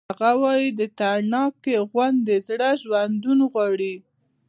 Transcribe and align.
هغه 0.09 0.31
وایی 0.41 0.67
د 0.79 0.81
تڼاکې 0.99 1.75
غوندې 1.91 2.35
زړه 2.47 2.69
ژوندون 2.81 3.39
غواړي 3.51 3.95